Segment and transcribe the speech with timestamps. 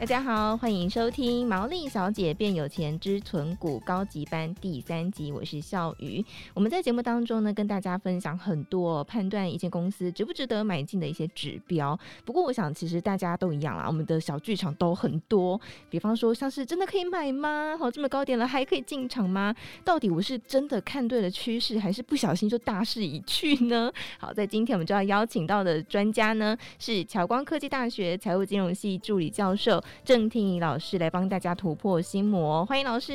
[0.00, 6.24] 大家好，欢迎收听《毛利小姐变有钱之存股高级班》第三集，我是笑瑜。
[6.54, 12.00] 我们在节目当中呢，跟大家分享很多判断一间公司值不值得买进的一些指标。
[12.24, 15.60] 不过，我想其实大家都一样啦，我们的小剧场都很多。
[15.90, 17.76] 比方说，像是真的可以买吗？
[17.78, 19.54] 好，这么高点了还可以进场吗？
[19.84, 23.92] 到底我是真的看对了趋势，还是不小心就大势已去呢？
[24.18, 29.78] 好，在今天我们就要邀请到的专家呢，是侨光科技大学财务金融系助理教授。
[30.04, 33.12] 郑天宇老师来帮大家突破心魔，欢迎老师。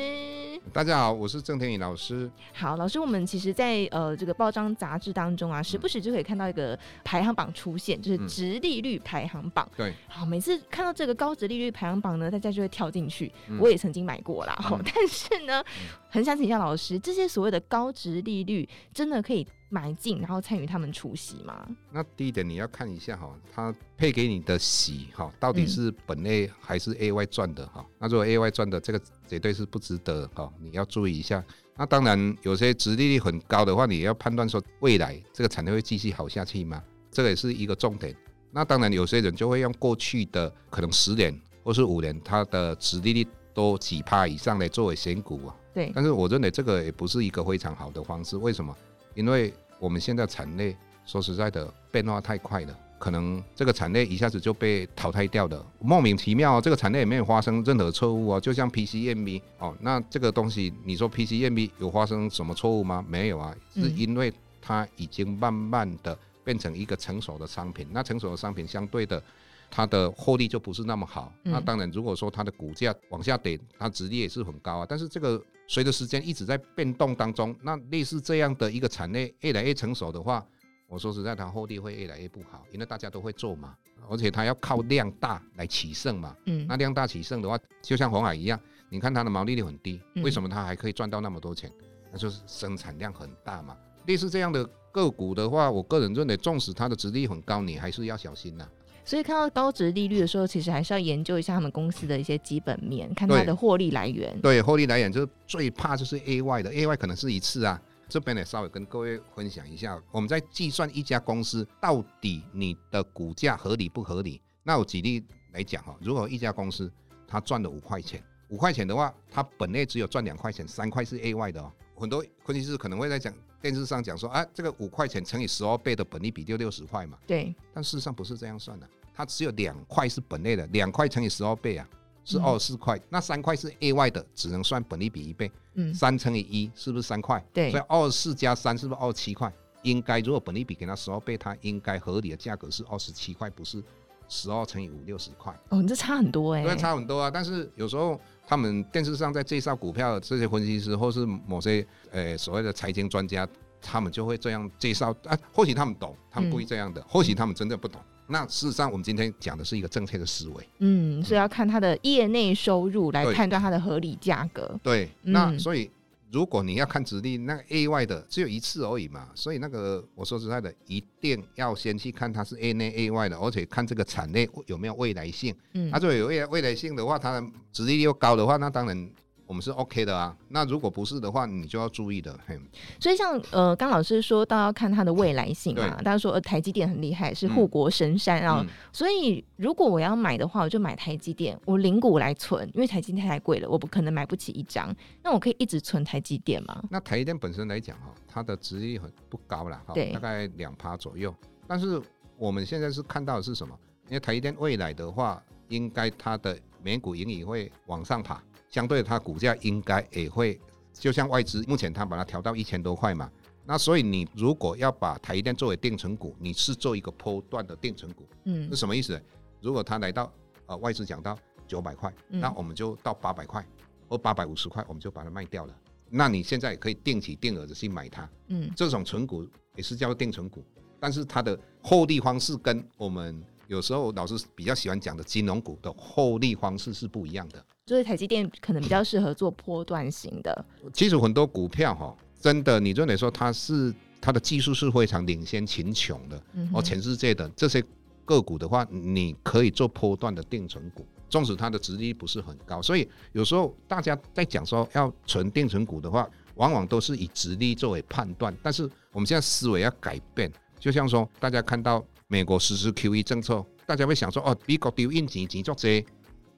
[0.72, 2.30] 大家好，我是郑天宇老师。
[2.52, 9.68] 好，老师，我们其实在，在呃这个报章杂志当中啊，时不时就可以看到一个排行榜出现，就是殖利率排行榜。
[9.76, 13.32] 对、嗯，好，每次看到这个高值利率排行榜呢，大家就会跳进去。
[13.48, 15.62] 嗯、我也曾经买过啦，嗯、 但是呢，
[16.08, 21.66] 很想请教老师，这些所谓的高值利率真的可以买进，然后参与他们出息吗？
[21.90, 27.84] 那第一点你要看一下哈，他配给你的息哈，到底是本 A 还是 AY 赚的哈？
[27.98, 31.44] 那如果 AY 赚的，这个绝对是不值得哈，你要注意一下。
[31.76, 36.82] 那当然，有些殖利率很高的话，你要判断说未来这个产业会继续好下去吗？
[37.10, 38.16] 这个也是一个重点。
[38.52, 45.56] 那当然，有些人就会用过去的可能十年或是五年，它的殖利率都几趴以上来作为选股啊。
[45.74, 45.92] 对。
[45.94, 48.36] 但是我认为这个也不是一个非常好的方式。
[48.36, 48.74] 为什么？
[49.16, 63.04] 因为我们现在产业说实在的变化太快了，可能这个产业一下子就被淘汰掉的，莫名其妙，这个产业也没有发生任何错误啊，就像 PCMB 哦，那这个东西你说 PCMB 有发生什么错误吗？
[63.08, 69.22] 没有啊，是因为它已经慢慢的变成一个成熟的商品，那成熟的商品相对的
[69.70, 71.32] 它的获利就不是那么好。
[71.42, 75.42] 那当然，如果说它的股价往下跌，它殖利率也是很高啊，但是这个。
[75.68, 80.46] 随着时间一直在变动当中，那类似这样的一个产业越来越成熟的话，
[80.86, 83.74] 我说实在，它获利会越来越不好，因为大家都会做嘛，
[84.08, 86.36] 而且它要靠量大来取胜嘛。
[86.44, 88.56] 嗯，那量大取胜的话，就像红海一样，
[88.88, 91.68] 你看它的毛利率很低，为什么它还可以赚到那么多钱？
[92.12, 93.76] 那就是生产量很大嘛。
[94.06, 98.68] 类似这样的个股的话，我个人认为，纵使它的殖利率很高，你还是要小心呐。
[99.06, 104.38] 所以看到高值利率的时候，其实还是要研究一下他们公司的一些基本面，看它的获利来源。
[104.40, 107.80] 对，获利来源就是最怕就是 AY 的，AY 可能是一次啊。
[108.08, 114.40] 这边也稍微跟各位分享一下，我们在计算一家公司到底你的股价合理不合理。
[114.64, 116.92] 那我举例来讲哈，如果一家公司
[117.28, 121.72] 它赚了五块钱，五块钱的话，它本内只有赚两块钱，三块是 AY 的哦。
[121.96, 123.32] 很多分析师可能会在讲
[123.66, 127.18] 电视上讲说啊，这个五块钱乘以十二倍的本利比就六十块嘛。
[127.26, 128.88] 对，但事实上不是这样算的。
[129.12, 131.88] 它只有两块是本类的，两块乘以十二倍啊，
[132.24, 133.00] 是二十四块。
[133.08, 135.50] 那三块是 A 外的，只能算本利比一倍。
[135.74, 137.44] 嗯，三乘以一是不是三块？
[137.52, 139.52] 对，所以二十四加三是不是二十七块？
[139.82, 143.82] 应该如果本利比给它十二倍，它应该合理的价格是二十七块，不是
[144.28, 145.52] 十二乘以五六十块。
[145.70, 146.66] 哦，你这差很多哎、欸。
[146.66, 147.28] 对，差很多啊。
[147.28, 153.46] 但是有时候他们电视上在介绍股票，这些分析师或是某些呃所谓的财经专家，
[153.82, 155.36] 他们就会这样介绍啊。
[155.52, 158.00] 或许他们懂，他们故意这样的；嗯、或许他们真的不懂。
[158.28, 160.68] 那事实上，我们今天讲的是一个正确的思维。
[160.78, 164.78] 嗯，所以要看它的业内收入来判断它的合理价格。
[164.82, 165.90] 对，嗯、那所以
[166.36, 169.30] 如果你要看殖利率，那个 AY 的只有一次而已嘛。
[169.34, 175.56] 所以那个我说实在的，一定要先去看它是 A 内 AY 的，而且看这个产业有没有未来性。
[175.72, 179.10] 嗯，它如果有未来未来性的话，它的殖利率又高的话，那当然。
[179.46, 182.36] 我们是 OK 的啊，那如果不是的话，你就要注意的。
[182.46, 182.58] 嘿，
[183.00, 188.60] 所以像呃，刚老师说到要看它的未来性嘛，大家说呃，台积电很厉害，是护国神山啊。
[188.60, 194.94] 嗯、所以如果我要买的话，我就买台积电，我零股来存，因为台积电太贵了，我不可能买不起一张。
[195.22, 196.82] 那我可以一直存台积电吗？
[196.90, 201.32] 那台积电本身来讲哈，它的殖利率很不高啦，对，大概两趴左右。
[201.68, 202.02] 但是
[202.36, 203.78] 我们现在是看到的是什么？
[204.08, 208.42] 因为台积电未来的话，应该它的每股盈余会往上爬。
[208.76, 210.60] 相对它股价应该也会，
[210.92, 213.32] 就像外资目前它把它调到一千多块嘛，
[213.64, 219.18] 那所以你如果要把台积电作为定存股，你是做一个波段的定存股，嗯，是什么意思？
[219.62, 220.30] 如果它来到
[220.66, 223.66] 呃外资讲到九百块，那我们就到八百块
[224.10, 225.74] 或八百五十块，我们就把它卖掉了。
[226.10, 230.62] 那你现在也可以定期定额的去买它，嗯，这种存股也是叫做定存股，
[231.00, 237.64] 但是它的获利方式跟我们有时候老师比较喜欢讲的金融股的获利方式是不一样的。
[237.88, 240.64] 所以台积电可能比较适合做波段型的。
[240.92, 246.42] 其实很多股票哈，真的，你认为说它是它的技术是非常领先群雄的，
[246.72, 247.82] 哦，全世界的这些
[248.24, 251.06] 个股的话，你可以做波段的定存股。
[251.28, 258.56] 纵使它的殖利率不是很高，所以有时候大家在讲说要存定存股的话，往往都是以殖利率作为判断。
[258.62, 266.04] 但是我们现在思维要改变，就像说大家看到美国实施 QE 政策，大家会想说哦，美国丢印钱钱做这，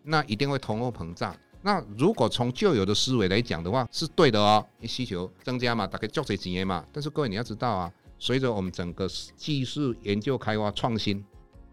[0.03, 1.37] 那一定会通货膨胀。
[1.61, 6.87] 那如果从旧有的思维来讲的话，是对的哦，需求增加嘛，大概做这几年嘛。
[6.93, 11.25] 但是各位你要知道啊，随着我们整个技术研究开发创新，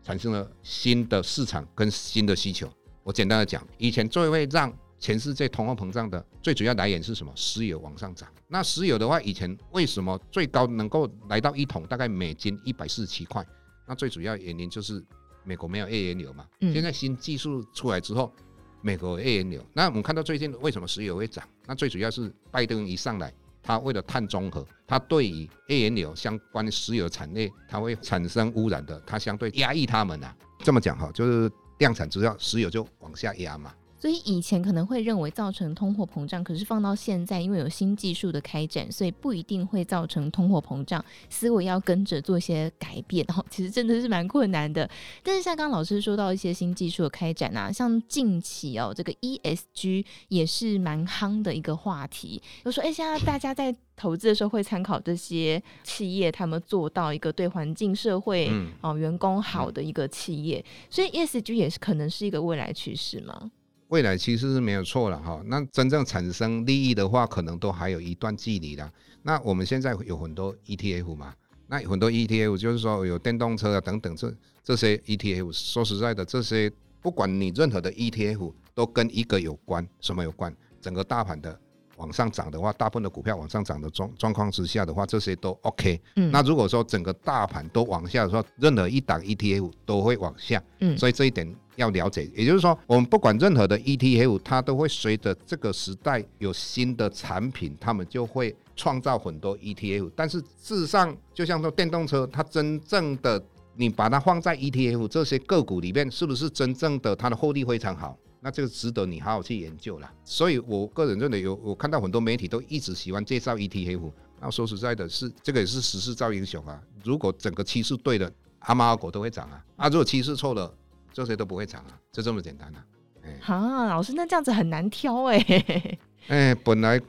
[0.01, 2.68] 产生了新的市场跟新的需求。
[3.04, 7.31] 我简单的讲，以前最会让全世界通货膨胀的最主要来源是什么？
[7.36, 8.27] 石油往上涨。
[8.48, 13.45] 那石油的话，以前为什么最高能够来到一桶大概美金一百四十七块？
[13.86, 15.06] 那最主要原因就是
[15.45, 16.45] 美国没有页岩油嘛。
[16.59, 18.33] 现在新技术出来之后，
[18.81, 19.65] 美国有页岩油。
[19.74, 21.47] 那我们看到最近为什么石油会涨？
[21.65, 23.33] 那最主要是拜登一上来，
[23.63, 30.36] 他为了碳中和，他对于页岩油相关的石油产业，它会产生污染的，他相对压抑他们啊。
[30.59, 31.50] 这么讲哈，就是。
[31.80, 33.74] 量产之后，石油就往下压嘛。
[34.05, 41.03] 所以以前可能会认为造成通货膨胀，可是放到现在，因为有新技术的开展，所以不一定会造成通货膨胀。
[41.27, 44.87] 思维要跟着做一些改变，哦，其实真的是蛮困难的。
[45.23, 52.39] 但是像刚刚老师说到一些新技术的开展啊，像近期哦，这个 ESG 也是蛮夯的一个话题。
[52.63, 63.49] 就说，哎，现在大家在投资的时候会参考这些企业，他们做到一个对环境、社会、嗯、哦员工好的一个企业，所以 ESG 也是可能是一个未来趋势吗？
[63.89, 68.91] 未来其实是没有错了哈，那真正产生利益的话，可能都还有一段距离的。
[69.21, 71.33] 那我们现在有很多 ETF 嘛，
[71.67, 74.33] 那很多 ETF 就是说有电动车啊等等，这
[74.63, 76.71] 这些 ETF，说实在的，这些
[77.01, 80.55] 不管你任何的 ETF 都跟一个有关，什么有关？
[80.81, 81.59] 整个大盘的。
[81.97, 86.00] 往上涨的话，大部分的股票往上涨的状状况之下的话，这些都 OK。
[86.15, 90.62] 嗯，那如果说整个大盘都往下的时候，任何一档 ETF 都会往下。
[90.80, 92.30] 嗯，所以这一点要了解。
[92.36, 100.12] 也就是说，我们不管任何的 ETF，它都会随着这个时代有新的产品，他们就会创造很多 ETF。
[100.15, 103.41] 但是事实上，就像说电动车，它真正的
[103.75, 108.18] 你把它放在 ETF 这些个股里面，是不是真正的它的获利非常好？
[108.45, 114.12] 那这个值得你好好去研究了，所以我个人认为有，我看到很多媒体都一直喜欢介绍 ETF。
[114.39, 116.80] 那说实在的是，这个也是时势造英雄啊。
[117.03, 119.65] 如果整个趋势对了，阿猫阿狗都会涨啊。
[119.77, 120.71] 啊，如果趋势错了，
[121.12, 122.86] 这些都不会涨啊，就这么简单啊。
[123.24, 126.00] 哎，啊，老师，那这样子很难挑哎、欸。
[126.30, 127.01] 哎，本来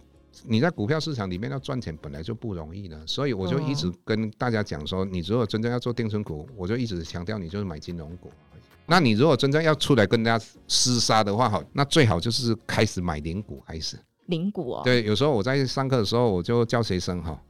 [0.44, 8.32] 你在股票市场里面要赚钱本来就不容易的，所以我就一直跟大家讲说，你如果真正要做定存股，我就一直强调你就是买金融股。
[8.86, 13.98] 那你如果真正要出来跟大家厮杀的话，好，那最好就是开始买零股开始。
[14.26, 14.82] 零股哦。
[14.84, 17.40] 对，有时候我在上课的时候，我就教学生哈，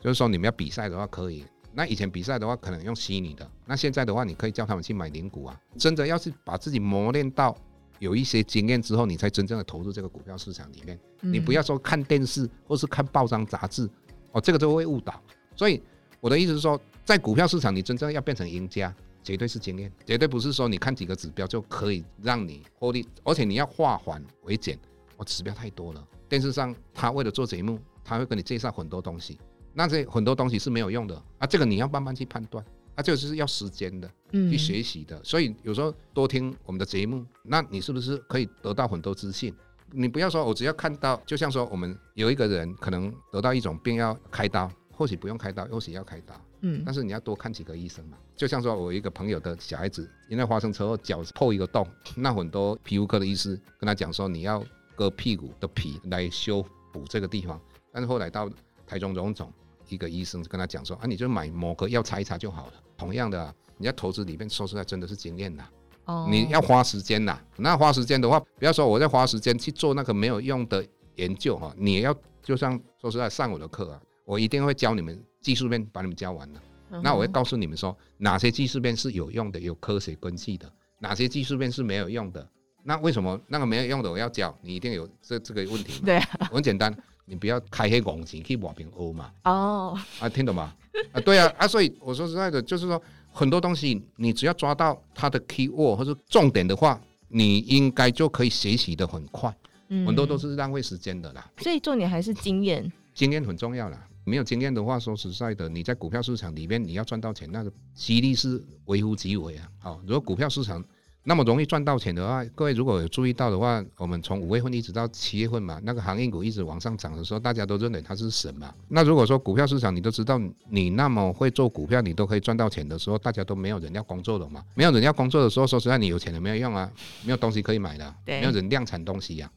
[0.00, 1.44] 就是说你们要比赛的话可以。
[1.74, 5.60] 那以前比赛的话可能用虚拟的，那现在的话你可以叫他们去买零股啊。
[5.76, 7.54] 真的要是把自己磨练到
[7.98, 10.98] 有一些经验之后，你才真正的投入这个股票市场里面。
[11.20, 13.86] 你不要说看电视或是看报章杂志
[14.32, 15.20] 哦，这个都会误导。
[15.54, 15.82] 所以
[16.20, 18.94] 我的意思是说，在股票市场你真正要变成赢家。
[19.26, 24.78] 绝对是经验，绝对不是说你看几个指标就可以让你获利，而且你要化繁为简，
[25.16, 26.08] 我，指标太多了。
[26.28, 29.36] 电视上他为了做节目，他会跟你介绍很多东西，
[29.74, 31.46] 那这很多东西是没有用的啊。
[31.46, 32.64] 这个你要慢慢去判断，
[32.94, 35.20] 啊，这个就是要时间的，嗯去学习的。
[35.24, 39.52] 所以有时候多听我们的节目，那你是不是可以得到很多资讯？
[39.90, 46.34] 你不要说我只要看到，就像说我们有一个人可能得到一种病要开刀，或许不用开刀，或许要开刀。
[46.62, 48.16] 嗯，但是你要多看几个医生嘛。
[48.34, 51.86] 就像说，我一个朋友的小孩子，因为发生车祸，脚破一个洞，
[52.16, 57.60] 那很多皮肤科的医师跟他讲说，你要割屁股的皮来修补这个地方。
[57.92, 58.50] 但是后来到
[58.86, 59.52] 台中荣总，
[59.88, 62.72] 一个医生跟他讲说，啊，你就买某个药擦一擦就好了。
[62.96, 65.68] 同样的，你在投资里面说实在真的是经验呐。
[66.06, 66.26] 哦。
[66.30, 70.82] 你要花时间呐，那花时间的话，不要说我在花时间去做那个没有用的
[71.16, 75.18] 研究哈，你要就像说实在上我的课啊，我一定会教你们。
[75.40, 76.60] 技术面把你们教完了，
[77.04, 80.68] 那我会告诉你们说哪些技术面是有用的、有科学根据的，
[80.98, 82.44] 哪些技术面是没有用的。
[82.82, 84.52] 那为什么那个没有用的我要教？
[84.60, 86.00] 你一定有这这个问题吗？
[86.04, 86.92] 对啊，很简单，
[87.26, 89.30] 你不要开黑拱钱去抹平欧嘛。
[89.44, 90.74] 哦，啊，听懂吗？
[91.12, 99.56] 啊，对啊，啊，所以我说实在的，就是说很多东西你只要抓到它的 key word 或者重点的话，你应该就可以学习的很快。
[99.90, 101.48] 嗯，很多都是浪费时间的啦。
[101.58, 104.08] 所以重点还是经验，经验很重要啦。
[104.26, 109.68] 没有经验的话，说实在的，你在股票市场里面你要赚到钱，那个几率是微乎其微啊。
[109.78, 110.84] 好，如果股票市场
[111.22, 118.74] 那么容易赚到钱的话，各位如果有注意到的话，我们从五月份一直到七月份嘛，那个航运股一直往上涨的时候，大家都认为它是神嘛。
[118.88, 124.60] 那如果说股票市场你都知道，你那么会做股票，你都可以赚到钱的时候，大家都没有人要工作了嘛。
[124.74, 126.90] 没有人要工作的时候，说实在，你有钱也没有用啊，
[127.24, 129.48] 没有东西可以买的，没有人量产东西呀、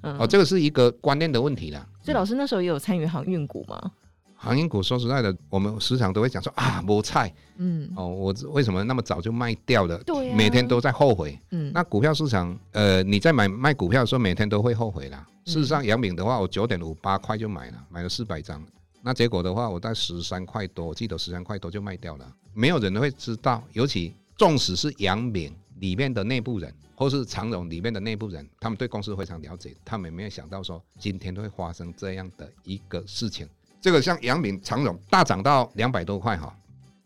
[0.00, 0.16] 啊。
[0.18, 1.86] 哦，这个是一个观念的问题啦。
[2.02, 3.92] 所以老师那时候也有参与航运股吗？
[4.36, 9.98] 航运股说实在的，我们时常都会讲说啊，没菜，嗯，哦，我为什么那么早就卖掉了？
[10.04, 11.38] 对、啊，每天都在后悔。
[11.50, 15.26] 嗯，那股票市场，呃，你在买卖股票的时候，每天都会后悔啦。
[15.46, 18.62] 事实上，杨敏的话，我九点五八块就买了，买了四百张。
[19.02, 22.30] 那结果的话，我在十三块多，我记得十三块多就卖掉了。
[22.52, 33.48] 没有人会知道，尤其纵使是杨敏里面的内部人，或是长荣里面的内部人，他们对公司非常了解，他们没有想到说今天会发生这样的一个事情。
[33.86, 36.52] 这个像阳明、长荣大涨到两百多块哈，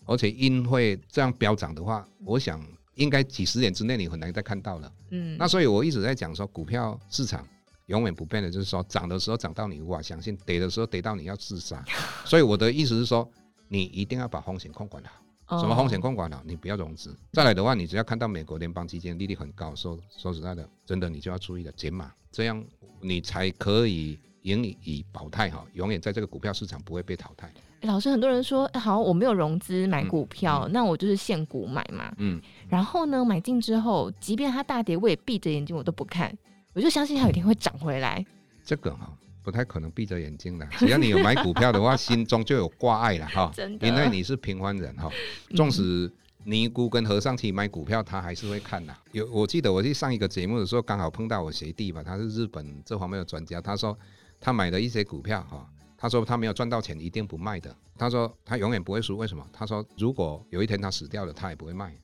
[0.07, 2.59] 而且因会这样飙涨的话，我想
[2.95, 4.91] 应该几十年之内你很难再看到了。
[5.11, 7.47] 嗯，那所以我一直在讲说，股票市场
[7.89, 11.85] 永远不变的，就是说涨的时候涨到你无法相信，跌的时候跌到你要自杀。
[12.25, 13.31] 所以我的意思是说，
[13.69, 15.05] 你一定要把风险控管
[15.47, 15.61] 好。
[15.61, 16.43] 什么风险控管好？
[16.47, 17.15] 你不要融资。
[17.35, 22.65] 再来的话，你只要看到美国联邦基金利率很高，说说实在的，真的你就要注意了，减码，这样
[23.03, 24.19] 你才可以。
[24.43, 27.53] 盈以保泰哈，永远在这个股票市场不会被淘汰。
[27.81, 32.13] 欸、老师，很多人说，欸、好，我没有融资买股票，嗯嗯、那我就是现股买嘛。
[32.19, 32.41] 嗯。
[32.69, 36.37] 然后呢，买进之后，即便它大跌，我也闭着眼睛，我都不看，
[36.75, 38.23] 我就相信它有一天会涨回来。
[38.63, 39.11] 这个哈，
[39.43, 40.67] 不太可能闭着眼睛的。
[40.79, 43.51] 只要你有买股票的话，心中就有挂碍了哈。
[43.57, 43.89] 真的。
[43.89, 45.11] 因为你是平凡人哈，
[45.57, 46.11] 纵使
[46.45, 48.95] 尼姑跟和尚去买股票，他还是会看的。
[49.13, 53.97] 有，我记得我去上一个节目的时候，刚好碰到我学弟吧，他是日本这方面的专家，他说。
[54.41, 57.75] 他买的一些股票哈，他说他没有赚到钱，一定不卖的。
[57.99, 59.47] 他说他永远不会输，为什么？
[59.53, 61.95] 他说如果有一天他死掉了，他也不会卖，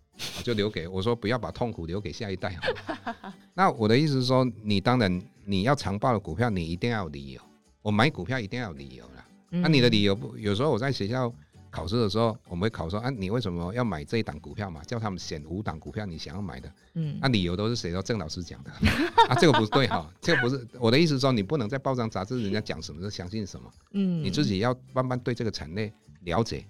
[0.42, 2.54] 就留给 我说不要把痛苦留给下一代。
[3.54, 7.40] 那我的意思是说，你当然你要长报的股票，你一定要有理由。
[7.80, 9.26] 我买股票一定要有理由啦。
[9.48, 10.36] 那你的理由不？
[10.36, 11.32] 有时候我在学校。
[11.76, 14.83] 考试的时候，我们会考说啊，你为什么要买这一档股票嘛？
[14.85, 16.73] 叫他们选五档股票，你想要买的。
[16.95, 17.92] 嗯，那、啊、理由都是谁？
[17.92, 18.71] 都郑老师讲的。
[19.28, 23.71] 啊，这个不对哈， 这个不是我的意思是说，你不能在报章杂志人家讲什么就相信什么。
[23.92, 25.92] 嗯，你自己要慢慢对这个产业
[26.23, 26.66] 了解，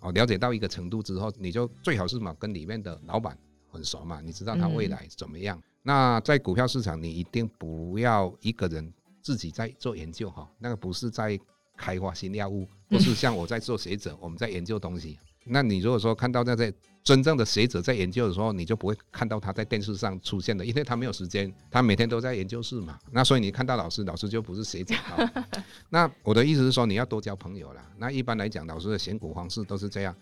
[0.00, 3.38] 哦，了解到一个程度之后，你就最好是嘛跟里面的老板
[3.70, 5.56] 很熟嘛，你知道他未来怎么样。
[5.56, 11.38] 嗯、那在股票市场，你一定不要一个人自己在做研究哈，那个不是在。
[11.78, 15.16] 开发新药物，不是像我在做学者，我们在研究东西。
[15.50, 16.70] 那你如果说看到那些
[17.02, 22.98] 真正的学者在研究的时候，你就不会看到他在电视上出现的，因为他没有时间，他每天都在研究室嘛。
[23.10, 24.94] 那所以你看到老师，老师就不是学者。
[25.88, 27.82] 那我的意思是说，你要多交朋友啦。
[27.96, 30.14] 那一般来讲，老师的选股方式都是这样。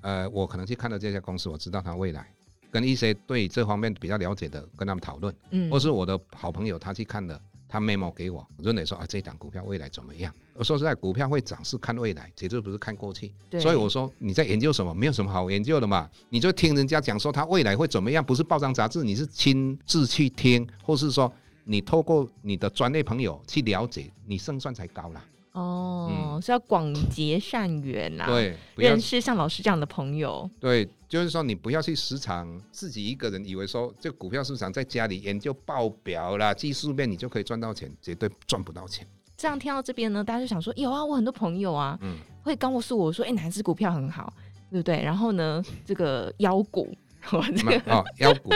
[0.00, 2.32] 呃，我可能去看到这家公司，我知道他未来，
[2.70, 7.38] 跟一些对这方面比较了解的跟他们讨论，嗯，或是我的好朋友他去看的。
[7.70, 10.34] 他 memo 给我，我就得说啊，这一档股票未来怎么样？
[10.54, 13.32] 我说实在，股票会涨是看未来，绝对不是看过去。
[13.48, 14.92] 对所以我说你在研究什么？
[14.92, 21.32] 没有什么好研究的嘛，你就听人家讲说他未来会怎么样，不是报章杂志，你是亲自去听，或是说
[21.64, 25.24] 你透过你的专业朋友去了解，你胜算才高啦。
[25.52, 30.48] 哦，嗯、是要广结善缘呐，对，认识像老师这样的朋友。
[30.60, 39.06] 对，就是说你不要去时常自己一个人以为说这个股票市场在家里研究报表啦、技术面，你就可以赚到钱，绝对赚不到钱。
[39.36, 44.32] 这样听到这边呢，大家就想说，有啊，我很多朋友啊，嗯，会告诉我说，哎、欸，哪只股票很好，
[44.70, 45.02] 对不对？
[45.02, 46.94] 然后呢，这个妖股，
[47.32, 48.50] 我这个哦，妖股，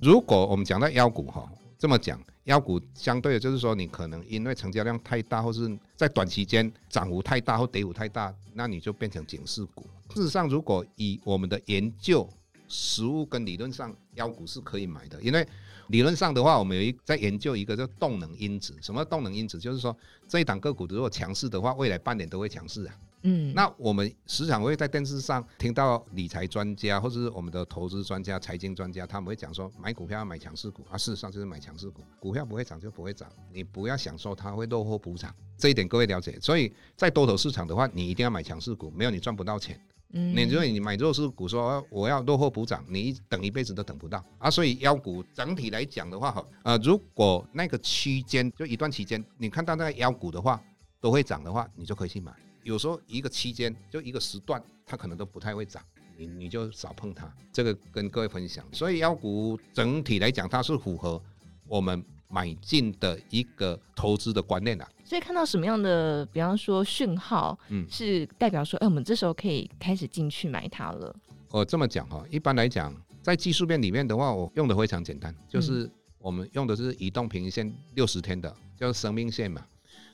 [0.00, 2.20] 如果我们讲到妖股哈，这么讲。
[2.44, 9.86] 妖股相对的，就是说你可能因为成交量太大，或是在短期间涨幅太大或跌幅太大，那你就变成警示股。
[10.14, 12.28] 事实上，如果以我们的研究
[12.66, 15.20] 实物跟理论上，妖股是可以买的。
[15.22, 15.46] 因为
[15.88, 18.74] 理论上的话，我们有一在研究一个叫动能因子。
[18.80, 19.58] 什么动能因子？
[19.58, 22.94] 就是说这一档个股如果强势的话，未来半年都会强势啊。
[23.22, 30.96] 嗯，那我们时常会在电视上听到理财专家或者是我们的投资专家、财经专家，他们会讲说买股票要买强势股啊。
[30.96, 36.38] 事实上就是买强势股，股票不会涨就不会涨，你不要想说它会落后补涨，这一点各位了解。
[36.40, 39.78] 所以在多头市场的话，你一定要买强势股，没有你赚不到钱。
[40.12, 44.50] 嗯，你如果你买弱势股，说我要落后补涨，你等一辈子都等不到啊。
[44.50, 50.60] 所以妖股整体来讲的话，哈，呃，如果那个区间就一段期间，你看到那个妖股的话
[51.00, 52.32] 都会涨的话，你就可以去买。
[52.62, 55.82] 有时候一个期间就一个时段，它可能都不太会涨，
[56.16, 57.32] 你你就少碰它。
[57.52, 58.64] 这个跟各位分享。
[58.72, 61.20] 所以妖股整体来讲，它是符合
[61.66, 64.86] 我们买进的一个投资的观念的。
[65.04, 71.14] 所以看到什么样的，比方说讯号，嗯，是代表说，哎，我们这时候可以开始进去买它了。
[71.50, 79.66] 我这么讲哈，一般来讲，在技术面里面的话，我用的非常简单，就是我们用的是移动平均线六十天的，叫生命线嘛。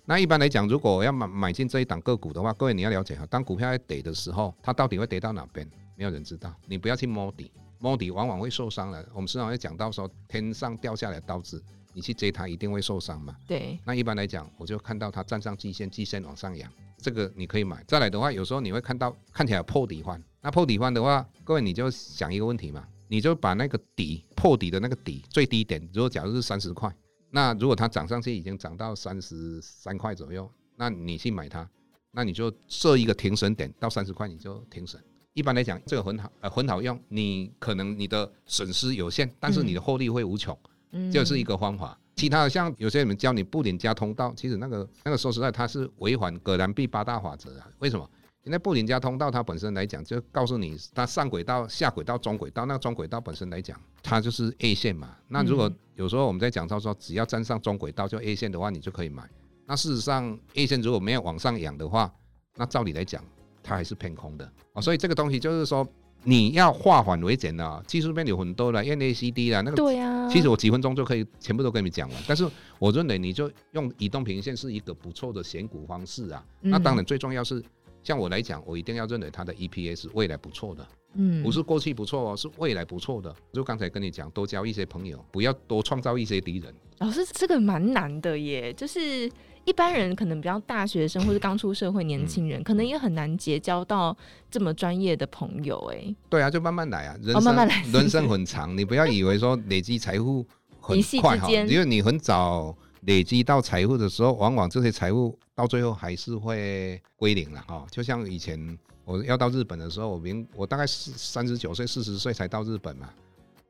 [0.08, 5.68] 那一般来讲，如果我要买买进这一档个股的话，各位你要了解哈，当股票在跌的时候，它到底会跌到哪边？
[5.96, 6.54] 没有人知道。
[6.66, 9.04] 你不要去摸底，摸底往往会受伤了。
[9.12, 11.60] 我们时常会讲到说，天上掉下来的刀子，
[11.92, 13.34] 你去接它一定会受伤嘛。
[13.48, 13.76] 对。
[13.84, 17.82] 那一般来讲，我就看到它站上季线，季线往上扬，这个你可以买。
[17.88, 26.94] 再来的话，有时候你会看到看起来有破底换，那破底换的话，各位你就想一个问题嘛，你就把那个底破底的那个底最低点，如果假如是三十块。
[27.30, 31.68] 那如果它涨上去已经涨到三十三块左右，那你去买它，
[32.12, 35.02] 那你就设一个停损点到三十块，你就停损。
[35.34, 36.98] 一般来讲，这个很好，呃，很好用。
[37.08, 40.58] 你可能你的损失有限，但是你的获利会无穷，
[40.92, 41.98] 嗯，这是一个方法。
[42.14, 47.68] 其他的像有些人教你布林加通道，其实那个那个说实在，它是违反葛兰碧八大法则啊。
[47.80, 48.10] 为什么？
[48.46, 52.64] 因为布林加通道它本身来讲，就告诉你它上轨道、下轨道、中轨道。
[52.64, 55.16] 那中轨道本身来讲，它就是 A 线嘛。
[55.26, 59.28] 那如果有时候我们在讲到说，只要站上中轨道就 A 线的话，你就可以买。
[59.66, 62.08] 那事实上，A 线如果没有往上扬的话，
[62.54, 63.20] 那照理来讲，
[63.64, 64.80] 它还是偏空的啊。
[64.80, 65.84] 所以这个东西就是说，
[66.22, 67.82] 你要化繁为简啊。
[67.84, 70.28] 技术面有很多的 NACD 啦，那个对啊。
[70.30, 72.22] 其实我几分钟就可以全部都跟你讲完。
[72.28, 72.48] 但是
[72.78, 76.44] 我认为你就用移动平均线是一个不错的选股方式啊。
[76.60, 77.60] 那当然最重要是。
[78.06, 83.34] 像我来讲，我一定要认为它的 EPS 未来不错的，嗯，不是过去不错哦，是未来不错的。
[83.52, 86.72] 就刚才跟你讲，多交一些朋友，不要多创造一些敌人。
[86.98, 89.28] 老师，这个蛮难的耶，就是
[89.64, 94.16] 一般人可能比较大学生或是刚出社会年轻人，嗯，可能也很难结交到
[94.48, 95.76] 这么专业的朋友。
[95.92, 100.46] 哎，对啊，就慢慢来啊，人生，哦，慢慢来，人生很长，你不要以为说累积财富
[100.80, 102.72] 很快哈，因为你很早。
[103.06, 107.86] 累积到财富的时候，往往这些财富到最后还是会归零了哈。
[107.90, 113.08] 就像以前我要到日本的时候，我明我大概是三十九岁、四十岁才到日本嘛。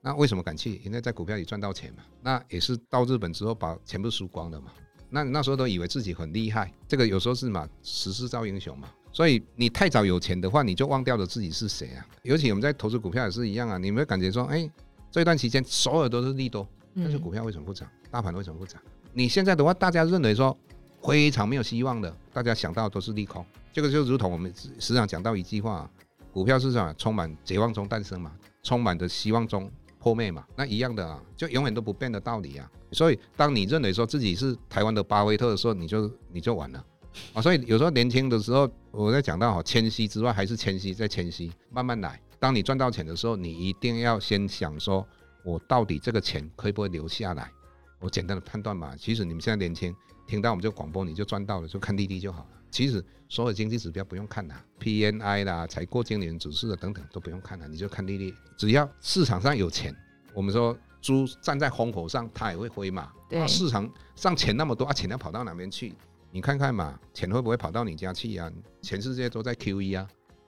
[0.01, 0.81] 那为什么敢去？
[0.85, 2.03] 因为在股票里赚到钱嘛。
[2.23, 4.73] 那也是到日本之后把全部输光了嘛。
[5.11, 8.89] 那那时候都以为自己很厉害，这个有时候是嘛，时势造英雄嘛。
[9.13, 12.07] 所以你太早有钱的话，你就忘掉了自己是谁啊。
[12.23, 13.77] 尤其我们在投资股票也是一样啊。
[13.77, 14.71] 你有没有感觉说，哎，
[15.11, 17.87] 这段期间所有都是利多，但是股票为什么不涨？
[18.11, 18.81] 大盘为什么不涨？
[19.19, 20.55] 你现在的话，大家认为说
[21.03, 23.43] 非常没有希望的，大家想到都是利空。
[23.73, 25.91] 这个就如同我们时常讲到一句话：
[26.31, 28.31] 股票市场充满绝望中诞生嘛，
[28.63, 30.45] 充满着希望中破灭嘛。
[30.55, 32.71] 那一样的啊，就永远都不变的道理啊。
[32.93, 36.85] 所以，当你认为说自己是台湾的巴菲特的时候，你就你就完了
[37.33, 37.41] 啊。
[37.41, 42.21] 所以有时候年轻的时候，我在讲到哈，谦虚之外还是谦虚再谦虚，慢慢来。
[42.39, 45.07] 当你赚到钱的时候，你一定要先想说，
[45.43, 47.51] 我到底这个钱可以不会留下来？
[47.99, 49.95] 我简单的判断嘛，其实你们现在年轻，
[50.27, 52.49] 听到我们这个广播你就赚到了，就看利率就好了。
[52.71, 58.35] 其实所有经济指标不用看啦，PNI 啦、采购经理人指数的等等都不用看了，你就看利率。
[58.57, 59.95] 只要市场上有钱，
[60.35, 63.11] 我们说猪站在风口上，它也会飞嘛。
[63.31, 63.41] 对。
[63.41, 65.95] 啊、市场上钱那么多啊，钱要跑到哪边去？
[66.33, 68.53] 你看看嘛，钱会不会跑到你家去啊？
[68.83, 70.07] 全世界都在 QE 啊。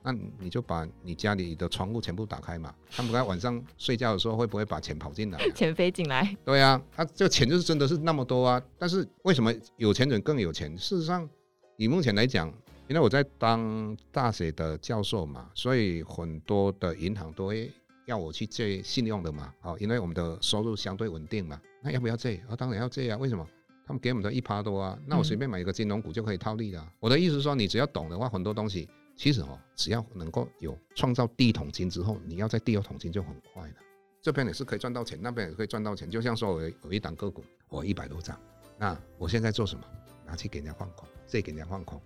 [0.09, 5.39] 那你就把你家里的窗户全部打开嘛，看不看晚上睡觉的时候会不会把钱跑进来？
[5.55, 6.35] 钱飞进来？
[6.47, 8.63] 对啊，他这个钱就是真的是那么多啊。
[8.79, 10.75] 但是为什么有钱人更有钱？
[10.79, 11.29] 事实上，
[11.77, 12.49] 以目前来讲，
[12.89, 17.71] 因为我在当大学的教授嘛，所以很多的银行都会
[18.07, 19.53] 要我去借信用的嘛。
[19.61, 21.61] 好，因为我们的收入相对稳定嘛。
[21.83, 22.37] 那要不要借？
[22.49, 23.19] 啊，当然要借啊。
[23.19, 23.47] 为什么？
[23.87, 24.99] 他们给我们的一趴多啊。
[25.07, 26.91] 那我随便买一个金融股就可以套利了。
[26.99, 28.89] 我的意思是说，你只要懂的话，很多东西。
[29.19, 33.75] 其实哦，只要能够有创造第一桶金之后，你要在第二桶金就很快了。
[34.23, 36.09] 这边也是可以赚到钱，那边也可以赚到钱。
[36.09, 38.39] 就像说我有一档个股，我一百多张，
[38.79, 39.85] 那我现在做什么？
[40.25, 42.01] 拿去给人家放空，再给人家放空，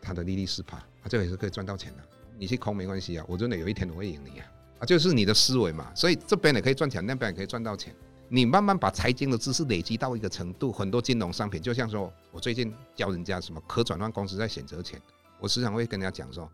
[0.00, 2.02] 它的利率是趴，啊，这个也是可以赚到钱的。
[2.38, 4.46] 你去空没关系啊，我真的有一天我会赢你啊，
[4.78, 5.92] 啊，就是你的思维嘛。
[5.94, 7.94] 所以这边也可以赚钱，那边也可以赚到钱。
[8.28, 14.98] 你慢慢把财经的知识累积到一个程度，很多金融商品，就像说我最近教人家什么可转换公司在选择权。
[15.44, 16.50] 我时常会跟人家讲说，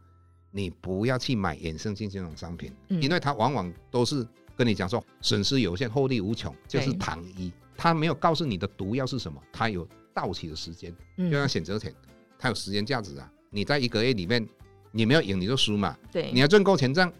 [0.50, 4.26] 你不要去买衍生性金融商品，因为它往往都是
[4.56, 7.52] 跟你讲说损失有限，获利无穷，就是糖衣。
[7.76, 11.94] 它没有告诉你的毒药是什么，它有到期的时间，就像选择权，
[12.36, 13.32] 它有时间价值啊。
[13.50, 14.44] 你在一个月里面，
[14.90, 15.96] 你没有赢你就输嘛。
[16.10, 17.12] 对，你要赚够钱账，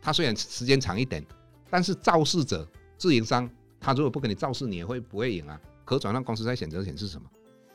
[0.00, 1.26] 它虽然时间长一点，
[1.68, 2.64] 但是肇事者
[2.96, 5.60] 自营商，他如果不给你肇事，你也会不会赢啊？
[5.84, 7.28] 可转让公司在选择权是什么？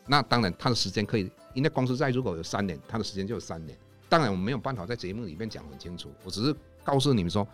[0.07, 3.77] 那当然，它的时间可以，因为公司债如果有三年，它的时间就有三年。
[4.09, 7.47] 当然，我们没有办法在节目里面讲很清楚，我只是告诉你们说，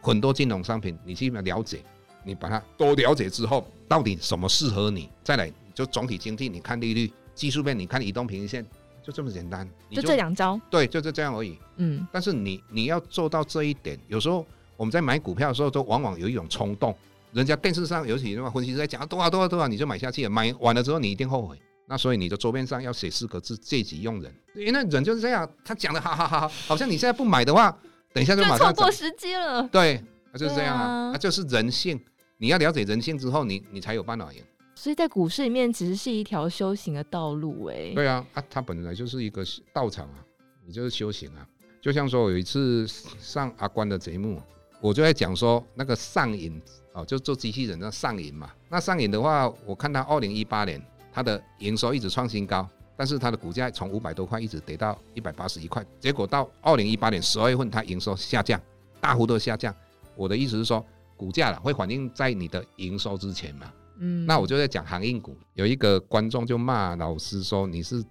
[0.00, 1.82] 很多金融商品，你去了解，
[2.22, 8.64] 你把它多了解之后，到底什么适合你，再来就总体经济，你看利率，技术面你看移动平均线，
[9.02, 11.58] 就这么简单，就，就这两招，对，就是这样而已。
[11.76, 16.94] 嗯，但是你你要做到这一点，有时候我们在买股票的时候，都往往有一种冲动，
[17.32, 21.58] 人家电视上尤其什么分析师在讲多少多少多少，你就买下去了，买完了之后你一定后悔。
[21.86, 24.34] 那所以你的桌面上要写四个字：借机用人。
[24.54, 27.76] 因为人就是这样，他讲的好好好，好像你现在不买的话，
[28.12, 29.62] 等一下就马上错过时机了。
[29.68, 32.00] 对，那就是这样啊，啊那就是人性。
[32.38, 34.42] 你要了解人性之后，你你才有办法赢。
[34.74, 37.92] 所以在股市里面，其实是一条修行的道路，哎。
[37.94, 40.18] 对啊，啊，它本来就是一个道场啊，
[40.66, 41.46] 你就是修行啊。
[41.80, 42.86] 就像说，有一次
[43.20, 44.42] 上阿关的节目，
[44.80, 46.60] 我就在讲说那个上瘾
[46.92, 48.50] 哦，就做机器人那上瘾嘛。
[48.68, 50.82] 那上瘾的话，我看他二零一八年
[51.14, 58.60] 他的营收一直创新高，但是它的股价从五百多块一直跌到一百八十一块，结果到二零一八年十二月份，它营收下降，
[59.00, 59.72] 大幅度下降。
[60.16, 60.84] 我的意思是说，
[61.16, 63.72] 股价了会反映在你的营收之前嘛。
[63.98, 68.04] 嗯，那我就在讲航运股，有一个观众就骂老师说，你是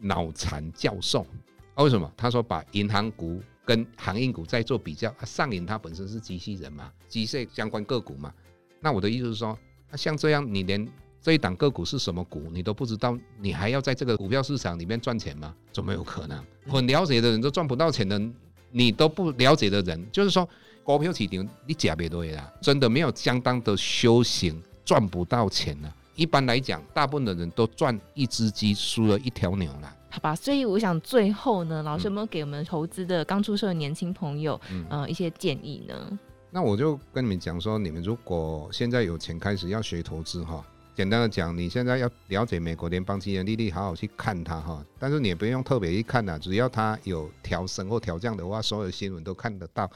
[0.00, 1.24] 脑残教授
[1.76, 1.84] 啊？
[1.84, 2.12] 为什么？
[2.16, 8.34] 他说把银行股跟航运股在做比较，啊，上影它本身是机器人嘛，机械相关个股嘛。
[8.80, 9.56] 那我的意思是说，
[9.90, 10.84] 那像这样，你连
[11.28, 15.54] 这一档个股是什么股你都不知道，你还要在这个股票市场里面赚钱吗？
[15.70, 16.42] 怎么有可能？
[16.66, 18.18] 很了解的人都赚不到钱的，
[18.70, 20.48] 你都不了解的人，就是说
[20.82, 24.58] 股票市场你假别多啦，真的没有相当的修行。
[24.86, 25.92] 赚不到钱呢。
[26.16, 29.96] 一般来讲，大部分的人都赚一只鸡，输了一条牛了。
[30.08, 36.18] 好吧，所以我想最后呢，老师有没有给我们投资的刚出社的年轻朋友，嗯、呃，一些建议呢？
[36.50, 40.64] 那我就跟你们讲说，你们如果现在有钱开始要学投资哈，
[40.98, 44.84] 简单的讲，你现在要了解美国联邦基金利率，好好去看它哈。
[44.98, 49.88] 但是你也不用特别去看呐，只要它有调升或调降的话，所有的新闻都看得到。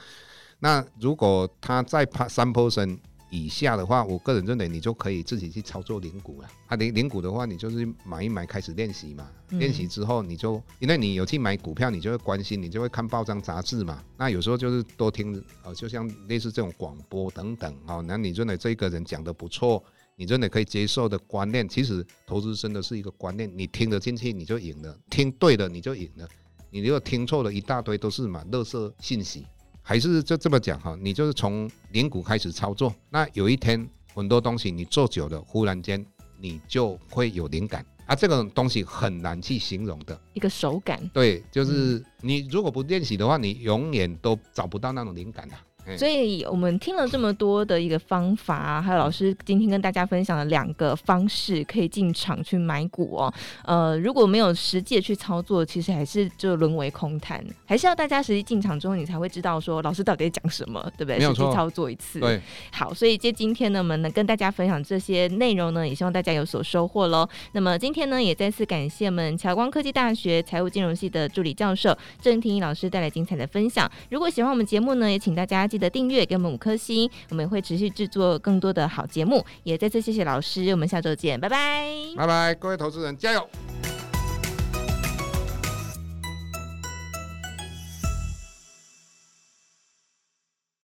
[0.60, 2.96] 那如果它再爬三 percent
[3.30, 6.48] 以下的话，我个人认为你就可以自己去操作零股了。
[6.68, 9.28] 啊，零零股的话，你就是买一买，开始练习嘛。
[9.48, 14.00] 练习之后，你就因为你有去买股票，你就会关心，你就会看报章杂志嘛。
[14.16, 19.82] 那有时候就是多听，呃，就像类似这种广播等等，哦，那你认为这个人讲的不错，
[20.16, 26.28] 你真的可以接受的观念，其实投资真的是一个观念，你听得进去你就赢了，听对了你就赢了，
[26.70, 29.46] 你如果听错了一大堆都是嘛，垃圾信息。
[29.84, 36.06] 还是就这么讲哈，你就是从零股开始操作，那有一天很多东西你做久了，忽然间
[36.38, 41.04] 你就会有灵感啊，这个东西很难去形容的一个手感。
[41.12, 45.54] 对，就是你如果不练习的话，你永远都找不到那种灵感的。
[45.96, 53.34] 所以我们听了这么多的一个方法，还有老师今天跟大家分享了两个方式可以进场去买股哦。
[53.64, 61.18] 呃，如果没有实际的去操作，其实还是就沦为空谈，还是要大家实际进场之后，你才会知道说老师到底在讲什么，对不对？
[61.20, 62.20] 实际操作一次。
[62.20, 62.40] 对。
[62.70, 67.28] 好，所以接今天呢，我们能跟大家分享这些内容呢，也希望大家有所收获喽。
[67.52, 73.90] 那么今天呢，也再次感谢我们侨光科技大学财务金融系的助理教授郑庭莹老师带来精彩的分享。
[74.10, 75.68] 如果喜欢我们节目呢，也请大家。
[75.72, 79.42] 记得订阅，给我们五颗星，我们会持续制作更多的好节目。
[79.62, 83.48] 也再次谢谢老师，我们下周见，拜拜，拜拜，各位投资人加油。